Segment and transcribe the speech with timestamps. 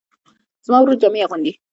[0.65, 1.51] زما ورور جامې اغوندي